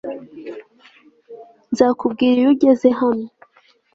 nzakubwira 1.71 2.37
iyo 2.39 2.49
ugeze 2.53 2.87
hano 2.99 3.27